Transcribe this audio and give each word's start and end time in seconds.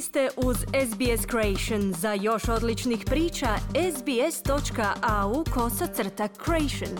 Vi 0.00 0.04
ste 0.04 0.28
uz 0.36 0.56
SBS 0.56 1.26
Creation. 1.30 1.92
Za 1.92 2.12
još 2.12 2.48
odličnih 2.48 3.04
priča, 3.06 3.48
sbs.au 3.96 5.44
kosacrta 5.54 6.28
creation. 6.44 6.98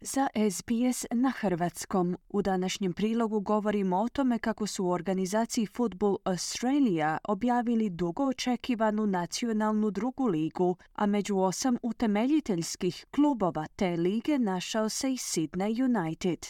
Za 0.00 0.28
SBS 0.50 1.06
na 1.10 1.30
hrvatskom. 1.30 2.16
U 2.28 2.42
današnjem 2.42 2.92
prilogu 2.92 3.40
govorimo 3.40 3.96
o 3.96 4.08
tome 4.08 4.38
kako 4.38 4.66
su 4.66 4.84
u 4.84 4.90
organizaciji 4.90 5.66
Football 5.66 6.16
Australia 6.24 7.18
objavili 7.24 7.90
dugo 7.90 8.28
očekivanu 8.28 9.06
nacionalnu 9.06 9.90
drugu 9.90 10.26
ligu, 10.26 10.76
a 10.94 11.06
među 11.06 11.38
osam 11.38 11.76
utemeljiteljskih 11.82 13.06
klubova 13.10 13.66
te 13.76 13.96
lige 13.96 14.38
našao 14.38 14.88
se 14.88 15.12
i 15.12 15.16
Sydney 15.16 15.84
United. 15.84 16.46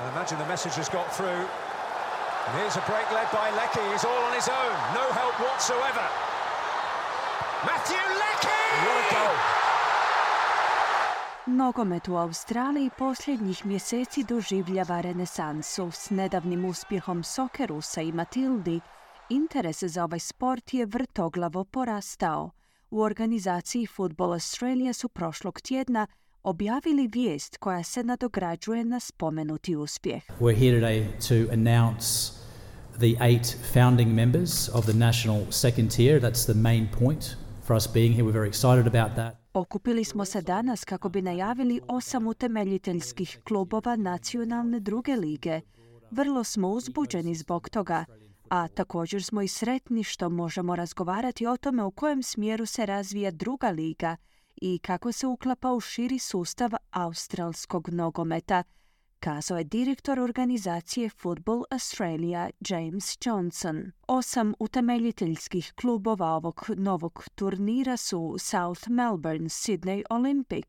I 0.00 0.08
imagine 0.12 0.40
the 0.40 0.48
message 0.48 0.74
has 0.76 0.88
got 0.90 1.16
through. 1.16 1.65
And 2.46 2.54
here's 2.58 2.76
a 2.76 2.84
break 2.92 3.10
led 3.10 3.28
by 3.32 3.50
Lecky. 3.60 3.84
He's 3.92 4.04
all 4.04 4.22
on 4.28 4.32
his 4.40 4.48
own. 4.48 4.72
No 4.94 5.04
help 5.20 5.34
whatsoever. 5.46 6.06
Matthew 7.66 8.04
Lecky! 8.22 8.62
What 8.86 8.98
a 9.02 9.14
goal. 9.14 9.36
Nogomet 11.46 12.08
u 12.08 12.16
Australiji 12.16 12.90
posljednjih 12.98 13.66
mjeseci 13.66 14.24
doživljava 14.24 15.00
renesansu. 15.00 15.90
S 15.90 16.10
nedavnim 16.10 16.64
uspjehom 16.64 17.24
Sokerusa 17.24 18.00
i 18.00 18.12
Matildi, 18.12 18.80
interes 19.28 19.82
za 19.82 20.04
ovaj 20.04 20.18
sport 20.18 20.74
je 20.74 20.86
vrtoglavo 20.86 21.64
porastao. 21.64 22.50
U 22.90 23.00
organizaciji 23.00 23.86
Football 23.86 24.32
Australia 24.32 24.92
su 24.92 25.08
prošlog 25.08 25.60
tjedna 25.60 26.06
objavili 26.42 27.08
vijest 27.12 27.56
koja 27.56 27.82
se 27.82 28.04
nadograđuje 28.04 28.84
na 28.84 29.00
spomenuti 29.00 29.76
uspjeh. 29.76 30.22
We're 30.40 30.58
here 30.58 30.80
today 30.80 31.04
to 31.28 31.52
announce 31.52 32.35
the 32.98 33.14
eight 33.20 33.56
founding 33.74 34.14
members 34.14 34.68
of 34.74 34.86
the 34.86 34.92
national 34.92 35.46
second 35.50 35.96
tier. 35.96 36.20
That's 36.20 36.46
the 36.46 36.54
main 36.54 36.88
point 36.98 37.36
for 37.66 37.76
us 37.76 37.92
being 37.94 38.12
here. 38.12 38.24
We're 38.24 38.32
very 38.32 38.48
excited 38.48 38.86
about 38.86 39.16
that. 39.16 39.34
Okupili 39.54 40.04
smo 40.04 40.24
se 40.24 40.42
danas 40.42 40.84
kako 40.84 41.08
bi 41.08 41.22
najavili 41.22 41.80
osam 41.88 42.26
utemeljiteljskih 42.26 43.40
klubova 43.44 43.96
nacionalne 43.96 44.80
druge 44.80 45.16
lige. 45.16 45.60
Vrlo 46.10 46.44
smo 46.44 46.68
uzbuđeni 46.68 47.34
zbog 47.34 47.68
toga, 47.68 48.04
a 48.48 48.68
također 48.68 49.22
smo 49.22 49.42
i 49.42 49.48
sretni 49.48 50.04
što 50.04 50.28
možemo 50.28 50.76
razgovarati 50.76 51.46
o 51.46 51.56
tome 51.56 51.82
u 51.82 51.90
kojem 51.90 52.22
smjeru 52.22 52.66
se 52.66 52.86
razvija 52.86 53.30
druga 53.30 53.70
liga 53.70 54.16
i 54.56 54.78
kako 54.78 55.12
se 55.12 55.26
uklapa 55.26 55.72
u 55.72 55.80
širi 55.80 56.18
sustav 56.18 56.70
australskog 56.90 57.88
nogometa, 57.88 58.62
kazao 59.26 59.58
je 59.58 59.64
direktor 59.64 60.20
organizacije 60.20 61.10
Football 61.10 61.64
Australia 61.70 62.50
James 62.68 63.18
Johnson. 63.24 63.92
Osam 64.08 64.54
utemeljiteljskih 64.58 65.72
klubova 65.76 66.26
ovog 66.26 66.64
novog 66.76 67.24
turnira 67.34 67.96
su 67.96 68.36
South 68.38 68.90
Melbourne 68.90 69.48
Sydney 69.48 70.02
Olympic, 70.10 70.66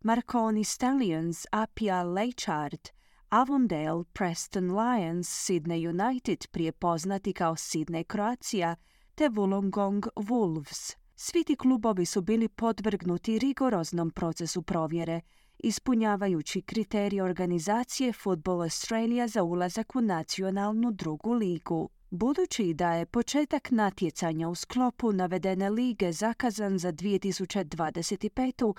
Marconi 0.00 0.64
Stallions 0.64 1.46
Apia 1.52 2.02
Leichhardt, 2.02 2.88
Avondale 3.28 4.04
Preston 4.12 4.64
Lions 4.64 5.28
Sydney 5.28 5.88
United 5.88 6.46
prije 6.50 6.72
poznati 6.72 7.32
kao 7.32 7.54
Sydney 7.54 8.04
Croatia 8.12 8.76
te 9.14 9.28
Wollongong 9.28 10.08
Wolves. 10.16 10.96
Svi 11.14 11.44
ti 11.44 11.56
klubovi 11.56 12.06
su 12.06 12.20
bili 12.20 12.48
podvrgnuti 12.48 13.38
rigoroznom 13.38 14.10
procesu 14.10 14.62
provjere, 14.62 15.20
ispunjavajući 15.58 16.60
kriterije 16.60 17.22
organizacije 17.22 18.12
Football 18.12 18.62
Australia 18.62 19.28
za 19.28 19.42
ulazak 19.42 19.96
u 19.96 20.00
nacionalnu 20.00 20.90
drugu 20.90 21.32
ligu. 21.32 21.88
Budući 22.10 22.74
da 22.74 22.92
je 22.92 23.06
početak 23.06 23.70
natjecanja 23.70 24.48
u 24.48 24.54
sklopu 24.54 25.12
navedene 25.12 25.70
lige 25.70 26.12
zakazan 26.12 26.78
za 26.78 26.92
2025. 26.92 28.74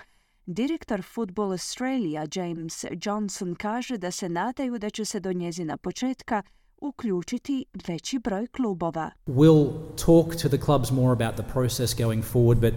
Direktor 0.46 1.02
Football 1.02 1.50
Australia 1.50 2.26
James 2.34 2.84
Johnson 3.04 3.54
kaže 3.54 3.98
da 3.98 4.10
se 4.10 4.28
nadaju 4.28 4.78
da 4.78 4.90
će 4.90 5.04
se 5.04 5.20
do 5.20 5.32
njezina 5.32 5.76
početka 5.76 6.42
uključiti 6.80 7.64
veći 7.88 8.18
broj 8.18 8.46
klubova. 8.46 9.10
We'll 9.26 9.72
talk 9.96 10.42
to 10.42 10.48
the 10.48 10.58
clubs 10.64 10.90
more 10.90 11.12
about 11.12 11.34
the 11.34 11.52
process 11.52 11.94
going 11.98 12.24
forward, 12.24 12.60
but 12.60 12.74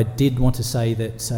I 0.00 0.04
did 0.18 0.38
want 0.38 0.56
to 0.56 0.62
say 0.62 0.94
that 0.94 1.30
uh, 1.30 1.36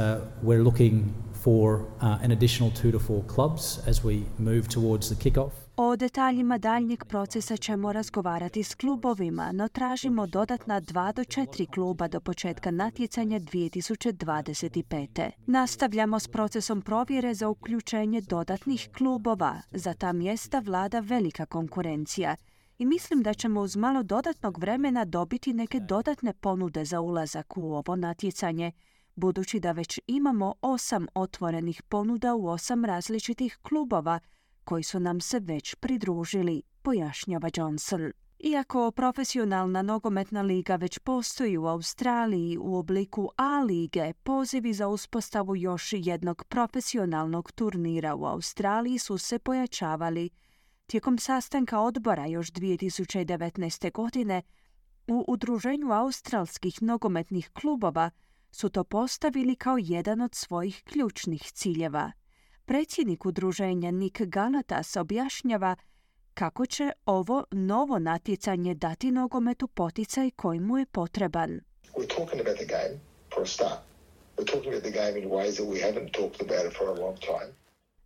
we're 0.48 0.62
looking 0.62 1.04
for 1.46 1.74
uh, 1.74 2.24
an 2.24 2.30
additional 2.32 2.72
two 2.82 2.90
to 2.92 2.98
four 2.98 3.22
clubs 3.34 3.78
as 3.88 4.04
we 4.04 4.14
move 4.38 4.62
towards 4.68 5.08
the 5.08 5.14
kick-off. 5.24 5.52
O 5.76 5.96
detaljima 5.96 6.58
daljnjeg 6.58 7.04
procesa 7.04 7.56
ćemo 7.56 7.92
razgovarati 7.92 8.62
s 8.62 8.74
klubovima, 8.74 9.52
no 9.52 9.68
tražimo 9.68 10.26
dodatna 10.26 10.80
dva 10.80 11.12
do 11.12 11.24
četiri 11.24 11.66
kluba 11.66 12.08
do 12.08 12.20
početka 12.20 12.70
natjecanja 12.70 13.40
2025. 13.40 15.30
Nastavljamo 15.46 16.20
s 16.20 16.28
procesom 16.28 16.82
provjere 16.82 17.34
za 17.34 17.48
uključenje 17.48 18.20
dodatnih 18.20 18.88
klubova. 18.98 19.60
Za 19.70 19.94
ta 19.94 20.12
mjesta 20.12 20.58
vlada 20.58 21.00
velika 21.00 21.46
konkurencija 21.46 22.36
i 22.78 22.86
mislim 22.86 23.22
da 23.22 23.34
ćemo 23.34 23.60
uz 23.60 23.76
malo 23.76 24.02
dodatnog 24.02 24.58
vremena 24.58 25.04
dobiti 25.04 25.52
neke 25.52 25.80
dodatne 25.80 26.32
ponude 26.32 26.84
za 26.84 27.00
ulazak 27.00 27.56
u 27.56 27.74
ovo 27.74 27.96
natjecanje, 27.96 28.72
budući 29.16 29.60
da 29.60 29.72
već 29.72 30.00
imamo 30.06 30.54
osam 30.60 31.06
otvorenih 31.14 31.82
ponuda 31.82 32.34
u 32.34 32.46
osam 32.46 32.84
različitih 32.84 33.58
klubova 33.62 34.20
koji 34.64 34.82
su 34.82 35.00
nam 35.00 35.20
se 35.20 35.40
već 35.40 35.74
pridružili, 35.74 36.62
pojašnjava 36.82 37.50
Johnson. 37.56 38.12
Iako 38.38 38.90
profesionalna 38.90 39.82
nogometna 39.82 40.42
liga 40.42 40.76
već 40.76 40.98
postoji 40.98 41.58
u 41.58 41.66
Australiji 41.66 42.58
u 42.60 42.76
obliku 42.76 43.30
A 43.36 43.60
lige, 43.60 44.12
pozivi 44.12 44.72
za 44.72 44.88
uspostavu 44.88 45.56
još 45.56 45.92
jednog 45.92 46.44
profesionalnog 46.48 47.52
turnira 47.52 48.14
u 48.14 48.24
Australiji 48.24 48.98
su 48.98 49.18
se 49.18 49.38
pojačavali. 49.38 50.30
Tijekom 50.86 51.18
sastanka 51.18 51.80
odbora 51.80 52.26
još 52.26 52.52
2019. 52.52 53.92
godine 53.92 54.42
u 55.06 55.24
Udruženju 55.28 55.92
australskih 55.92 56.82
nogometnih 56.82 57.50
klubova 57.50 58.10
su 58.56 58.68
to 58.68 58.84
postavili 58.84 59.56
kao 59.56 59.76
jedan 59.80 60.20
od 60.20 60.34
svojih 60.34 60.82
ključnih 60.84 61.42
ciljeva. 61.42 62.12
Predsjednik 62.64 63.26
udruženja 63.26 63.90
Nick 63.90 64.20
Galatas 64.20 64.96
objašnjava 64.96 65.76
kako 66.34 66.66
će 66.66 66.92
ovo 67.06 67.44
novo 67.50 67.98
natjecanje 67.98 68.74
dati 68.74 69.10
nogometu 69.10 69.68
poticaj 69.68 70.30
koji 70.30 70.60
mu 70.60 70.78
je 70.78 70.86
potreban. 70.86 71.60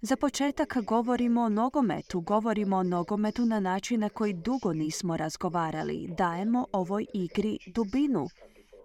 Za 0.02 0.16
početak 0.16 0.76
govorimo 0.76 1.42
o 1.42 1.48
nogometu, 1.48 2.20
govorimo 2.20 2.76
o 2.76 2.82
nogometu 2.82 3.46
na 3.46 3.60
način 3.60 4.00
na 4.00 4.08
koji 4.08 4.32
dugo 4.32 4.72
nismo 4.72 5.16
razgovarali. 5.16 6.08
Dajemo 6.18 6.66
ovoj 6.72 7.06
igri 7.14 7.58
dubinu. 7.74 8.28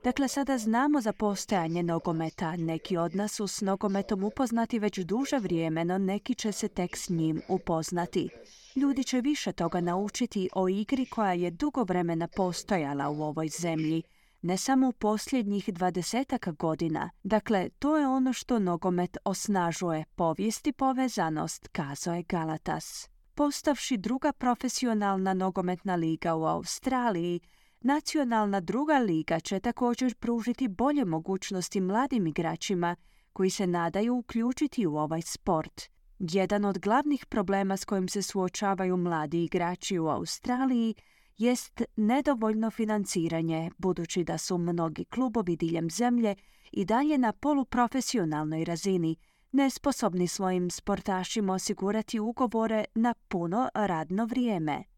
Dakle, 0.06 0.28
sada 0.28 0.58
znamo 0.58 1.02
za 1.02 1.14
postojanje 1.14 1.84
nogometa. 1.84 2.56
Neki 2.56 2.98
od 2.98 3.16
nas 3.16 3.32
su 3.32 3.48
s 3.48 3.62
nogometom 3.62 4.24
upoznati 4.24 4.80
već 4.80 5.00
duže 5.00 5.38
vrijeme, 5.38 5.86
no 5.86 5.98
neki 5.98 6.36
će 6.36 6.52
se 6.52 6.68
tek 6.68 6.98
s 6.98 7.10
njim 7.10 7.42
upoznati. 7.50 8.30
Ljudi 8.76 9.04
će 9.04 9.22
više 9.22 9.52
toga 9.52 9.82
naučiti 9.82 10.50
o 10.54 10.70
igri 10.70 11.06
koja 11.06 11.34
je 11.34 11.52
dugo 11.52 11.84
vremena 11.84 12.28
postojala 12.28 13.10
u 13.10 13.22
ovoj 13.22 13.48
zemlji, 13.48 14.04
ne 14.42 14.58
samo 14.58 14.88
u 14.88 14.92
posljednjih 14.92 15.74
dvadesetaka 15.74 16.52
godina. 16.52 17.10
Dakle, 17.24 17.70
to 17.70 17.98
je 17.98 18.08
ono 18.08 18.34
što 18.34 18.60
nogomet 18.60 19.18
osnažuje, 19.24 20.06
povijest 20.16 20.68
i 20.68 20.72
povezanost, 20.72 21.68
kazao 21.68 22.16
je 22.16 22.24
Galatas. 22.24 23.10
Postavši 23.36 23.98
druga 23.98 24.32
profesionalna 24.32 25.34
nogometna 25.34 25.96
liga 25.96 26.36
u 26.36 26.46
Australiji, 26.46 27.40
Nacionalna 27.88 28.60
druga 28.60 29.00
liga 29.00 29.40
će 29.40 29.60
također 29.60 30.16
pružiti 30.16 30.68
bolje 30.68 31.06
mogućnosti 31.06 31.82
mladim 31.82 32.28
igračima 32.28 32.96
koji 33.34 33.50
se 33.50 33.68
nadaju 33.68 34.16
uključiti 34.16 34.86
u 34.86 34.96
ovaj 34.96 35.22
sport. 35.22 35.82
Jedan 36.20 36.66
od 36.66 36.80
glavnih 36.80 37.26
problema 37.26 37.78
s 37.78 37.86
kojim 37.86 38.08
se 38.08 38.22
suočavaju 38.22 38.98
mladi 38.98 39.44
igrači 39.44 40.00
u 40.00 40.08
Australiji 40.08 40.96
jest 41.38 41.82
nedovoljno 41.96 42.72
financiranje, 42.72 43.72
budući 43.78 44.24
da 44.24 44.38
su 44.38 44.58
mnogi 44.58 45.06
klubovi 45.06 45.56
diljem 45.56 45.90
zemlje 45.90 46.36
i 46.72 46.86
dalje 46.86 47.18
na 47.18 47.34
poluprofesionalnoj 47.34 48.66
razini, 48.66 49.16
nesposobni 49.52 50.28
svojim 50.28 50.70
sportašima 50.70 51.54
osigurati 51.54 52.20
ugovore 52.20 52.86
na 52.96 53.14
puno 53.28 53.70
radno 53.74 54.26
vrijeme. 54.26 54.95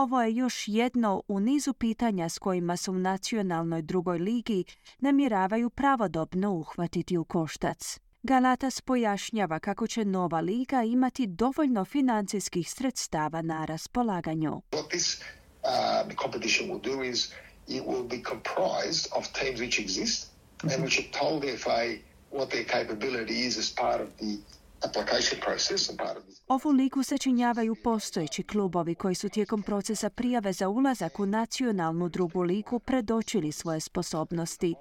Ovo 0.00 0.22
je 0.22 0.34
još 0.34 0.64
jedno 0.66 1.22
u 1.28 1.40
nizu 1.40 1.72
pitanja 1.72 2.28
s 2.28 2.38
kojima 2.38 2.76
se 2.76 2.90
u 2.90 2.94
nacionalnoj 2.94 3.82
drugoj 3.82 4.18
ligi 4.18 4.64
namjeravaju 4.98 5.70
pravodobno 5.70 6.52
uhvatiti 6.52 7.16
u 7.16 7.24
koštac. 7.24 7.98
Galatas 8.22 8.80
pojašnjava 8.80 9.58
kako 9.58 9.86
će 9.86 10.04
nova 10.04 10.40
liga 10.40 10.82
imati 10.82 11.26
dovoljno 11.26 11.84
financijskih 11.84 12.70
sredstava 12.70 13.42
na 13.42 13.64
raspolaganju. 13.64 14.62
Ovu 26.48 26.70
ligu 26.70 27.02
sačinjavaju 27.02 27.76
postojeći 27.84 28.42
klubovi 28.42 28.94
koji 28.94 29.14
su 29.14 29.28
tijekom 29.28 29.62
procesa 29.62 30.10
prijave 30.10 30.52
za 30.52 30.68
ulazak 30.68 31.20
u 31.20 31.26
nacionalnu 31.26 32.08
drugu 32.08 32.42
ligu 32.42 32.78
predočili 32.78 33.52
svoje 33.52 33.80
sposobnosti. 33.80 34.74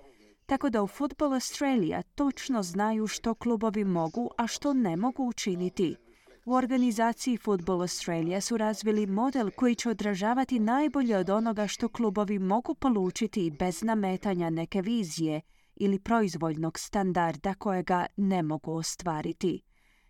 Tako 0.45 0.69
da 0.69 0.83
u 0.83 0.87
Football 0.87 1.33
Australia 1.33 2.01
točno 2.01 2.63
znaju 2.63 3.07
što 3.07 3.33
klubovi 3.33 3.83
mogu, 3.83 4.29
a 4.37 4.47
što 4.47 4.73
ne 4.73 4.95
mogu 4.97 5.27
učiniti. 5.27 5.95
U 6.45 6.53
organizaciji 6.53 7.37
Football 7.37 7.81
Australia 7.81 8.41
su 8.41 8.57
razvili 8.57 9.07
model 9.07 9.49
koji 9.51 9.75
će 9.75 9.89
odražavati 9.89 10.59
najbolje 10.59 11.17
od 11.17 11.29
onoga 11.29 11.67
što 11.67 11.89
klubovi 11.89 12.39
mogu 12.39 12.75
polučiti 12.75 13.51
bez 13.59 13.83
nametanja 13.83 14.49
neke 14.49 14.81
vizije 14.81 15.41
ili 15.75 15.99
proizvoljnog 15.99 16.79
standarda 16.79 17.53
kojega 17.53 18.05
ne 18.17 18.43
mogu 18.43 18.73
ostvariti. 18.73 19.68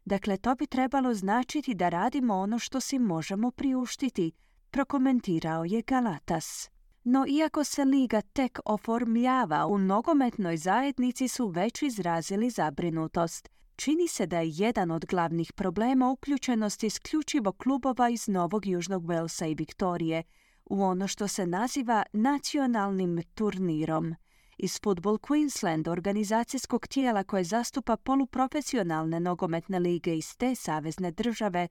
Dakle, 0.10 0.38
to 0.38 0.56
bi 0.56 0.68
trebalo 0.68 1.14
značiti 1.14 1.74
da 1.74 1.90
radimo 1.90 2.36
ono 2.36 2.60
što 2.60 2.80
si 2.80 3.00
možemo 3.00 3.52
priuštiti, 3.52 4.32
prokomentirao 4.72 5.66
je 5.66 5.82
Galatas. 5.82 6.70
No 7.04 7.26
iako 7.28 7.64
se 7.64 7.86
liga 7.86 8.22
tek 8.22 8.60
oformljava, 8.66 9.66
u 9.66 9.78
nogometnoj 9.78 10.58
zajednici 10.58 11.28
su 11.28 11.48
već 11.48 11.82
izrazili 11.82 12.50
zabrinutost. 12.50 13.50
Čini 13.76 14.08
se 14.08 14.26
da 14.26 14.40
je 14.40 14.52
jedan 14.54 14.92
od 14.92 15.06
glavnih 15.06 15.54
problema 15.54 16.10
uključenost 16.10 16.84
isključivo 16.84 17.52
klubova 17.52 18.10
iz 18.10 18.28
Novog 18.28 18.66
Južnog 18.66 19.06
Velsa 19.06 19.46
i 19.46 19.56
Viktorije 19.56 20.24
u 20.66 20.84
ono 20.84 21.08
što 21.08 21.28
se 21.28 21.46
naziva 21.48 22.04
nacionalnim 22.14 23.24
turnirom. 23.34 24.16
Iz 24.62 24.80
Football 24.84 25.18
Queensland, 25.18 25.88
organizacijskog 25.90 26.88
tijela 26.88 27.24
koje 27.24 27.44
zastupa 27.44 27.98
poluprofesionalne 27.98 29.20
nogometne 29.20 29.80
lige 29.80 30.18
iz 30.18 30.38
te 30.38 30.56
savezne 30.56 31.12
države, 31.12 31.68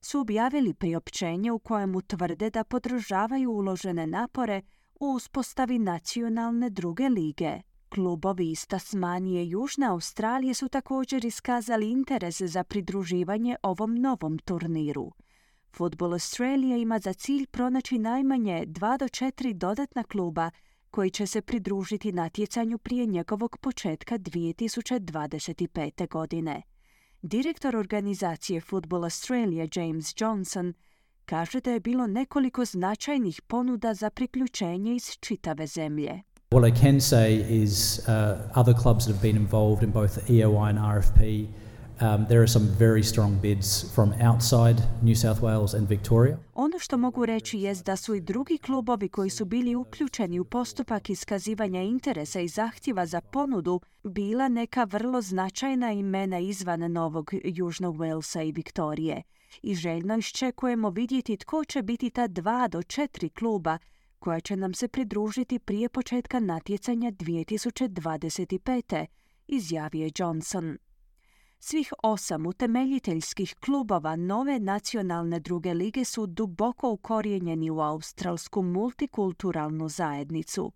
su 0.00 0.20
objavili 0.20 0.74
priopćenje 0.74 1.52
u 1.52 1.58
kojemu 1.58 2.02
tvrde 2.02 2.50
da 2.50 2.64
podržavaju 2.64 3.50
uložene 3.50 4.06
napore 4.06 4.62
u 5.00 5.12
uspostavi 5.12 5.78
nacionalne 5.78 6.70
druge 6.70 7.08
lige. 7.08 7.60
Klubovi 7.88 8.50
iz 8.50 8.66
Tasmanije 8.66 9.44
i 9.44 9.50
Južne 9.50 9.86
Australije 9.86 10.54
su 10.54 10.68
također 10.68 11.24
iskazali 11.24 11.90
interes 11.90 12.40
za 12.40 12.64
pridruživanje 12.64 13.56
ovom 13.62 13.94
novom 13.94 14.38
turniru. 14.38 15.12
Football 15.76 16.12
Australia 16.12 16.76
ima 16.76 16.98
za 16.98 17.12
cilj 17.12 17.46
pronaći 17.46 17.98
najmanje 17.98 18.64
dva 18.66 18.96
do 18.96 19.08
četiri 19.08 19.54
dodatna 19.54 20.02
kluba 20.02 20.50
koji 20.94 21.10
će 21.10 21.26
se 21.26 21.42
pridružiti 21.42 22.12
natjecanju 22.12 22.78
prije 22.78 23.06
njegovog 23.06 23.56
početka 23.60 24.18
2025. 24.18 26.08
godine. 26.08 26.62
Direktor 27.22 27.76
organizacije 27.76 28.60
Football 28.60 29.04
Australia 29.04 29.68
James 29.74 30.14
Johnson 30.20 30.74
kaže 31.24 31.60
da 31.60 31.70
je 31.70 31.80
bilo 31.80 32.06
nekoliko 32.06 32.64
značajnih 32.64 33.42
ponuda 33.42 33.94
za 33.94 34.10
priključenje 34.10 34.94
iz 34.94 35.10
čitave 35.20 35.66
zemlje. 35.66 36.22
What 36.50 36.68
I 36.68 36.80
can 36.80 36.94
say 36.94 37.62
is 37.62 37.98
uh, 37.98 38.04
other 38.60 38.74
clubs 38.82 39.04
that 39.04 39.14
have 39.16 39.22
been 39.32 39.36
involved 39.36 39.82
in 39.82 39.90
both 39.90 40.30
EOI 40.30 40.68
and 40.68 40.78
RFP 40.78 41.20
Um, 42.00 42.26
there 42.26 42.40
are 42.40 42.48
some 42.48 42.66
very 42.78 43.02
strong 43.02 43.38
bids 43.42 43.94
from 43.94 44.12
outside 44.20 44.82
New 45.02 45.14
South 45.14 45.40
Wales 45.40 45.74
and 45.74 45.88
Victoria. 45.88 46.38
Ono 46.54 46.78
što 46.78 46.96
mogu 46.96 47.26
reći 47.26 47.58
je 47.58 47.74
da 47.74 47.96
su 47.96 48.14
i 48.14 48.20
drugi 48.20 48.58
klubovi 48.58 49.08
koji 49.08 49.30
su 49.30 49.44
bili 49.44 49.74
uključeni 49.74 50.40
u 50.40 50.44
postupak 50.44 51.10
iskazivanja 51.10 51.82
interesa 51.82 52.40
i 52.40 52.48
zahtjeva 52.48 53.06
za 53.06 53.20
ponudu 53.20 53.80
bila 54.02 54.48
neka 54.48 54.84
vrlo 54.84 55.22
značajna 55.22 55.92
imena 55.92 56.38
izvan 56.38 56.92
Novog 56.92 57.30
Južnog 57.44 57.96
Walesa 57.96 58.48
i 58.48 58.52
Viktorije. 58.52 59.22
I 59.62 59.74
željno 59.74 60.16
iščekujemo 60.16 60.90
vidjeti 60.90 61.36
tko 61.36 61.64
će 61.64 61.82
biti 61.82 62.10
ta 62.10 62.26
dva 62.26 62.68
do 62.68 62.82
četiri 62.82 63.28
kluba 63.28 63.78
koja 64.18 64.40
će 64.40 64.56
nam 64.56 64.74
se 64.74 64.88
pridružiti 64.88 65.58
prije 65.58 65.88
početka 65.88 66.40
natjecanja 66.40 67.12
2025. 67.12 69.06
izjavio 69.48 70.04
je 70.04 70.10
Johnson. 70.18 70.76
Svih 71.66 71.92
osam 72.02 72.46
utemeljiteljskih 72.46 73.54
klubova 73.54 74.16
nove 74.16 74.58
nacionalne 74.58 75.40
druge 75.40 75.74
lige 75.74 76.04
su 76.04 76.26
duboko 76.26 76.90
ukorijenjeni 76.90 77.70
u 77.70 77.80
australsku 77.80 78.62
multikulturalnu 78.62 79.88
zajednicu. 79.88 80.72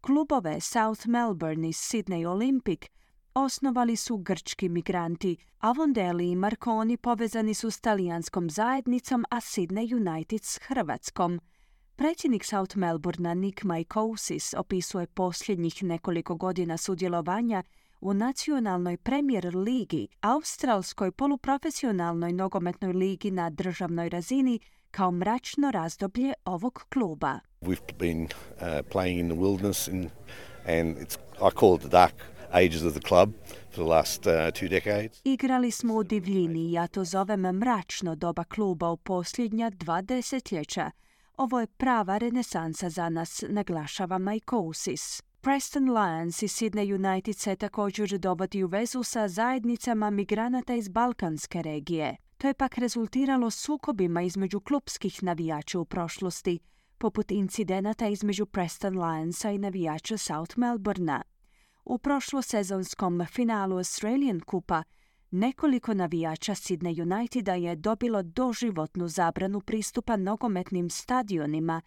Klubove 0.00 0.60
South 0.60 1.08
Melbourne 1.08 1.68
i 1.68 1.72
Sydney 1.72 2.26
Olympic 2.26 2.86
osnovali 3.34 3.96
su 3.96 4.16
grčki 4.16 4.68
migranti, 4.68 5.36
Avondeli 5.58 6.30
i 6.30 6.36
Marconi 6.36 6.96
povezani 6.96 7.54
su 7.54 7.70
s 7.70 7.80
talijanskom 7.80 8.50
zajednicom, 8.50 9.24
a 9.30 9.36
Sydney 9.36 9.94
United 9.96 10.40
s 10.44 10.58
Hrvatskom. 10.62 11.40
Predsjednik 11.96 12.44
South 12.44 12.76
Melbournea 12.76 13.34
Nick 13.34 13.62
Mykosis 13.62 14.58
opisuje 14.58 15.06
posljednjih 15.06 15.82
nekoliko 15.82 16.34
godina 16.34 16.76
sudjelovanja 16.76 17.62
u 18.00 18.14
nacionalnoj 18.14 18.96
premijer 18.96 19.56
ligi, 19.56 20.08
australskoj 20.20 21.10
poluprofesionalnoj 21.10 22.32
nogometnoj 22.32 22.92
ligi 22.92 23.30
na 23.30 23.50
državnoj 23.50 24.08
razini 24.08 24.60
kao 24.90 25.10
mračno 25.10 25.70
razdoblje 25.70 26.32
ovog 26.44 26.84
kluba. 26.88 27.38
We've 27.60 27.98
been 27.98 28.22
uh, 28.22 28.28
playing 28.92 29.20
in 29.20 29.28
the 29.28 29.38
wilderness 29.38 29.88
in, 29.88 30.10
and 30.66 30.96
it's, 30.96 31.16
I 31.36 31.50
call 31.60 31.74
it 31.74 31.80
the 31.80 31.88
dark 31.88 32.14
ages 32.52 32.82
of 32.82 32.92
the 32.92 33.08
club 33.08 33.32
for 33.70 33.84
the 33.84 33.90
last 33.90 34.26
uh, 34.26 34.32
two 34.32 34.68
decades. 34.68 35.20
Igrali 35.24 35.70
smo 35.70 35.94
u 35.94 36.02
divljini, 36.02 36.72
ja 36.72 36.86
to 36.86 37.04
zovem 37.04 37.40
mračno 37.40 38.14
doba 38.14 38.44
kluba 38.44 38.90
u 38.90 38.96
posljednja 38.96 39.70
dva 39.70 40.02
desetljeća. 40.02 40.90
Ovo 41.36 41.60
je 41.60 41.66
prava 41.66 42.18
renesansa 42.18 42.90
za 42.90 43.08
nas, 43.08 43.44
naglašava 43.48 44.18
Majkousis. 44.18 45.22
Preston 45.44 45.90
Lions 45.90 46.42
i 46.42 46.48
Sydney 46.48 46.94
United 46.94 47.36
se 47.36 47.56
također 47.56 48.18
dovodi 48.18 48.64
u 48.64 48.66
vezu 48.66 49.02
sa 49.02 49.28
zajednicama 49.28 50.10
migranata 50.10 50.74
iz 50.74 50.88
Balkanske 50.88 51.62
regije. 51.62 52.16
To 52.38 52.46
je 52.46 52.54
pak 52.54 52.78
rezultiralo 52.78 53.50
sukobima 53.50 54.22
između 54.22 54.60
klubskih 54.60 55.22
navijača 55.22 55.78
u 55.78 55.84
prošlosti, 55.84 56.58
poput 56.98 57.30
incidenata 57.30 58.08
između 58.08 58.46
Preston 58.46 58.98
Lionsa 58.98 59.50
i 59.50 59.58
navijača 59.58 60.16
South 60.16 60.58
Melbournea. 60.58 61.22
U 61.84 61.98
prošlosezonskom 61.98 63.26
finalu 63.26 63.76
Australian 63.76 64.40
Kupa 64.40 64.82
nekoliko 65.30 65.94
navijača 65.94 66.54
Sydney 66.54 67.02
Uniteda 67.02 67.54
je 67.54 67.76
dobilo 67.76 68.22
doživotnu 68.22 69.08
zabranu 69.08 69.60
pristupa 69.60 70.16
nogometnim 70.16 70.90
stadionima 70.90 71.80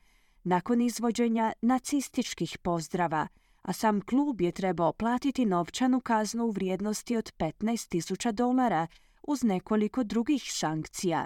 nakon 0.44 0.82
izvođenja 0.82 1.54
nacističkih 1.62 2.58
pozdrava– 2.58 3.28
a 3.68 3.74
sam 3.74 4.02
klub 4.02 4.42
je 4.42 4.52
trebao 4.52 4.94
platiti 4.94 5.46
novčanu 5.46 6.02
kaznu 6.02 6.46
u 6.46 6.52
vrijednosti 6.52 7.18
od 7.18 7.32
15.000 7.38 8.32
dolara 8.32 8.88
uz 9.24 9.44
nekoliko 9.44 10.04
drugih 10.04 10.44
sankcija. 10.46 11.26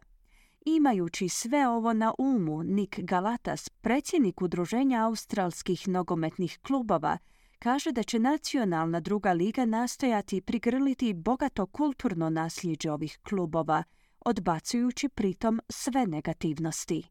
Imajući 0.65 1.29
sve 1.29 1.67
ovo 1.67 1.93
na 1.93 2.13
umu, 2.17 2.63
Nick 2.63 2.99
Galatas, 2.99 3.69
predsjednik 3.69 4.41
Udruženja 4.41 5.05
australskih 5.05 5.87
nogometnih 5.87 6.59
klubova, 6.61 7.17
kaže 7.59 7.91
da 7.91 8.03
će 8.03 8.19
nacionalna 8.19 8.99
druga 8.99 9.33
liga 9.33 9.65
nastojati 9.65 10.41
prigrliti 10.41 11.13
bogato 11.13 11.65
kulturno 11.65 12.29
nasljeđe 12.29 12.91
ovih 12.91 13.19
klubova, 13.29 13.83
odbacujući 14.25 15.09
pritom 15.09 15.61
sve 15.69 16.05
negativnosti. 16.07 17.03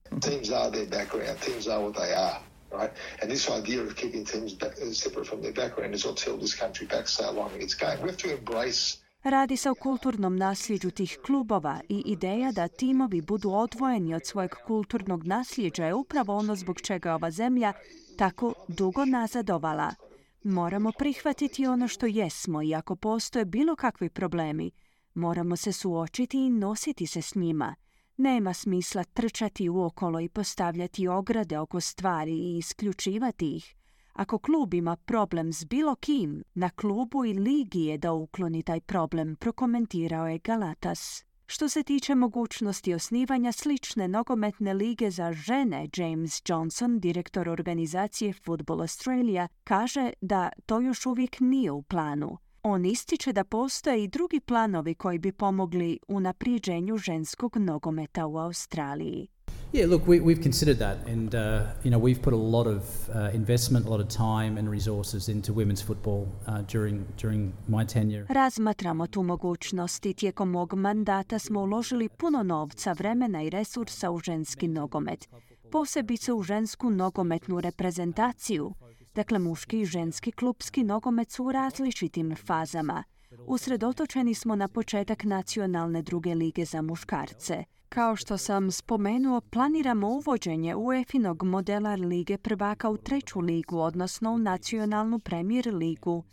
Right? 2.73 2.93
And 3.23 3.31
this 3.31 3.49
idea 3.49 3.83
of 3.83 3.95
keeping 3.95 4.27
teams 4.27 4.55
back, 4.55 4.73
uh, 4.83 4.93
separate 4.93 5.29
from 5.29 5.41
their 5.41 5.55
background 5.55 5.95
is 5.95 6.05
what's 6.05 6.25
held 6.27 6.41
this 6.41 6.55
country 6.55 6.87
back 6.87 7.09
so 7.09 7.33
long 7.33 7.51
its 7.61 7.75
game. 7.75 7.99
We 8.03 8.09
have 8.09 8.17
to 8.17 8.31
embrace 8.39 8.97
Radi 9.25 9.57
se 9.57 9.71
o 9.71 9.75
kulturnom 9.75 10.37
nasljeđu 10.37 10.91
tih 10.91 11.19
klubova 11.27 11.81
i 11.89 12.03
ideja 12.07 12.53
da 12.53 12.69
timovi 12.69 13.21
budu 13.21 13.51
odvojeni 13.51 14.15
od 14.15 14.27
svojeg 14.27 14.51
kulturnog 14.67 15.27
nasljeđa 15.27 15.85
je 15.85 15.95
upravo 15.95 16.37
ono 16.37 16.57
zbog 16.57 16.81
čega 16.81 17.15
ova 17.15 17.31
zemlja 17.31 17.73
tako 18.17 18.55
dugo 18.69 19.05
nazadovala. 19.05 19.95
Moramo 20.43 20.93
prihvatiti 20.99 21.67
ono 21.67 21.89
što 21.89 22.07
jesmo 22.07 22.63
i 22.63 22.75
ako 22.75 22.97
postoje 22.97 23.45
bilo 23.45 23.77
kakvi 23.77 24.09
problemi, 24.09 24.71
moramo 25.15 25.57
se 25.57 25.73
suočiti 25.73 26.39
i 26.39 26.51
nositi 26.51 27.07
se 27.07 27.23
s 27.23 27.35
njima– 27.35 27.75
nema 28.21 28.55
smisla 28.55 29.05
trčati 29.05 29.69
uokolo 29.69 30.21
i 30.21 30.29
postavljati 30.29 31.09
ograde 31.09 31.59
oko 31.59 31.81
stvari 31.81 32.33
i 32.33 32.59
isključivati 32.59 33.57
ih. 33.57 33.75
Ako 34.13 34.39
klub 34.39 34.75
ima 34.75 34.97
problem 34.97 35.53
s 35.53 35.65
bilo 35.65 35.95
kim, 35.95 36.45
na 36.55 36.71
klubu 36.71 37.25
i 37.25 37.33
ligi 37.33 37.81
je 37.81 37.99
da 37.99 38.13
ukloni 38.13 38.63
taj 38.63 38.81
problem, 38.81 39.37
prokomentirao 39.37 40.29
je 40.29 40.39
Galatas. 40.39 41.25
Što 41.47 41.69
se 41.69 41.83
tiče 41.83 42.15
mogućnosti 42.15 42.95
osnivanja 42.95 43.53
slične 43.53 44.09
nogometne 44.09 44.75
lige 44.75 45.11
za 45.11 45.33
žene, 45.33 45.89
James 45.97 46.43
Johnson, 46.49 47.01
direktor 47.01 47.49
organizacije 47.49 48.33
Football 48.33 48.81
Australia, 48.81 49.49
kaže 49.65 50.13
da 50.21 50.51
to 50.67 50.81
još 50.81 51.07
uvijek 51.07 51.41
nije 51.41 51.71
u 51.71 51.83
planu. 51.83 52.39
On 52.63 52.85
ističe 52.85 53.33
da 53.33 53.45
postoje 53.45 54.05
i 54.05 54.09
drugi 54.09 54.41
planovi 54.41 54.95
koji 54.95 55.19
bi 55.19 55.33
pomogli 55.33 55.99
u 56.09 56.21
naprijeđenju 56.21 56.97
ženskog 56.97 57.57
nogometa 57.57 58.27
u 58.27 58.39
Australiji. 58.39 59.29
Yeah, 59.73 59.91
look, 59.91 60.03
we, 60.03 60.21
we've 60.21 60.43
considered 60.43 60.79
that, 60.79 60.97
and 61.09 61.35
uh, 61.35 61.41
you 61.85 61.91
know 61.91 62.01
we've 62.01 62.23
put 62.23 62.33
a 62.33 62.37
lot 62.37 62.67
of 62.67 63.09
uh, 63.09 63.35
investment, 63.35 63.87
a 63.87 63.91
lot 63.91 64.01
of 64.01 64.09
time 64.09 64.59
and 64.59 64.71
resources 64.71 65.29
into 65.29 65.53
women's 65.53 65.87
football 65.87 66.27
uh, 66.47 66.63
during 66.73 67.05
during 67.23 67.53
my 67.69 67.87
tenure. 67.87 68.27
Razmatramo 68.29 69.07
tu 69.07 69.23
mogućnost 69.23 70.07
i 70.07 70.15
tijekom 70.15 70.51
mog 70.51 70.75
mandata 70.75 71.39
smo 71.39 71.61
uložili 71.61 72.09
puno 72.09 72.43
novca, 72.43 72.93
vremena 72.93 73.43
i 73.43 73.51
resursa 73.51 74.11
u 74.11 74.19
ženski 74.19 74.69
nogomet, 74.69 75.29
posebice 75.73 76.33
u 76.33 76.43
žensku 76.43 76.91
nogometnu 76.91 77.61
reprezentaciju. 77.61 78.75
Dakle, 79.15 79.39
muški 79.39 79.81
i 79.81 79.85
ženski 79.85 80.33
klubski 80.33 80.85
nogomet 80.85 81.31
su 81.31 81.45
u 81.45 81.53
različitim 81.53 82.37
fazama. 82.37 83.05
Usredotočeni 83.47 84.35
smo 84.35 84.57
na 84.57 84.69
početak 84.69 85.25
nacionalne 85.25 86.03
druge 86.03 86.35
lige 86.35 86.65
za 86.65 86.83
muškarce. 86.83 87.65
Kao 87.89 88.17
što 88.17 88.39
sam 88.39 88.71
spomenuo, 88.71 89.41
planiramo 89.41 90.09
uvođenje 90.09 90.75
UEFA-inog 90.75 91.43
modela 91.45 91.95
Lige 91.95 92.39
prvaka 92.39 92.91
u 92.91 92.97
treću 92.97 93.41
ligu, 93.41 93.79
odnosno 93.79 94.33
u 94.33 94.39
nacionalnu 94.39 95.19
premijer 95.19 95.75
ligu. 95.75 96.25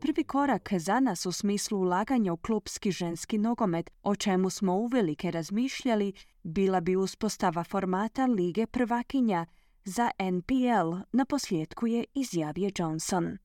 Prvi 0.00 0.24
korak 0.24 0.72
za 0.72 1.00
nas 1.00 1.26
u 1.26 1.32
smislu 1.32 1.78
ulaganja 1.78 2.32
u 2.32 2.36
klubski 2.36 2.90
ženski 2.90 3.38
nogomet, 3.38 3.90
o 4.02 4.16
čemu 4.16 4.50
smo 4.50 4.76
uvelike 4.76 5.30
razmišljali, 5.30 6.12
bila 6.42 6.80
bi 6.80 6.96
uspostava 6.96 7.64
formata 7.64 8.26
Lige 8.26 8.66
prvakinja 8.66 9.46
za 9.86 10.10
NPL, 10.18 10.96
na 11.12 11.24
posljedku 11.24 11.86
je 11.86 12.04
izjavio 12.14 12.70
Johnson. 12.78 13.38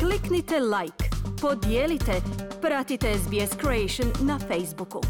Kliknite 0.00 0.60
like, 0.60 1.04
podijelite, 1.40 2.12
pratite 2.60 3.14
SBS 3.18 3.56
Creation 3.60 4.26
na 4.26 4.38
Facebooku. 4.38 5.00